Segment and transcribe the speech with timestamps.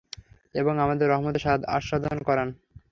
[0.55, 2.49] এবং আপনার রহমতের স্বাদ আস্বাদন করান!